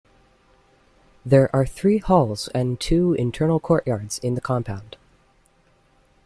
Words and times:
There 1.23 1.55
are 1.55 1.63
three 1.63 1.99
halls 1.99 2.47
and 2.55 2.79
two 2.79 3.13
internal 3.13 3.59
courtyards 3.59 4.17
in 4.17 4.33
the 4.33 4.41
compound. 4.41 4.97